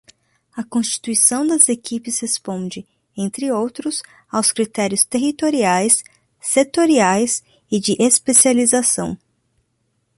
[0.57, 6.03] A constituição das equipes responde, entre outros, aos critérios territoriais,
[6.39, 9.15] setoriais e de especialização.